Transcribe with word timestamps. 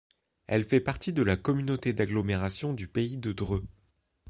Elle 0.47 0.63
fait 0.63 0.79
partie 0.79 1.13
de 1.13 1.21
la 1.21 1.37
communauté 1.37 1.93
d'agglomération 1.93 2.73
du 2.73 2.87
Pays 2.87 3.17
de 3.17 3.33
Dreux. 3.33 3.63